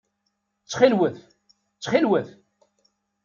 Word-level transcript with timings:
Ttxil-wet! 0.61 1.15
Ttxil-wet! 1.73 2.27